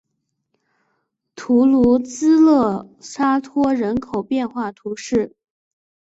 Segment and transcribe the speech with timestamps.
[1.35, 5.35] 图卢兹勒沙托人口变化图示